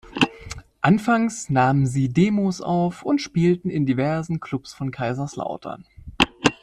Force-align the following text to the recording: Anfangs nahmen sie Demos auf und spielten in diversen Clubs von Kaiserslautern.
Anfangs 0.81 1.51
nahmen 1.51 1.85
sie 1.85 2.09
Demos 2.11 2.59
auf 2.59 3.03
und 3.03 3.21
spielten 3.21 3.69
in 3.69 3.85
diversen 3.85 4.39
Clubs 4.39 4.73
von 4.73 4.89
Kaiserslautern. 4.89 5.85